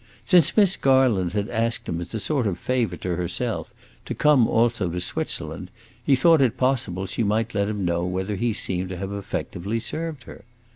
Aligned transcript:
Since 0.25 0.57
Miss 0.57 0.77
Garland 0.77 1.33
had 1.33 1.47
asked 1.51 1.87
him 1.87 2.01
as 2.01 2.11
a 2.15 2.19
sort 2.19 2.47
of 2.47 2.57
favor 2.57 2.97
to 2.97 3.15
herself 3.17 3.71
to 4.05 4.15
come 4.15 4.47
also 4.47 4.89
to 4.89 4.99
Switzerland, 4.99 5.69
he 6.03 6.15
thought 6.15 6.41
it 6.41 6.57
possible 6.57 7.05
she 7.05 7.21
might 7.21 7.53
let 7.53 7.69
him 7.69 7.85
know 7.85 8.03
whether 8.07 8.35
he 8.35 8.51
seemed 8.51 8.89
to 8.89 8.97
have 8.97 9.13
effectively 9.13 9.77
served 9.77 10.23
her. 10.23 10.43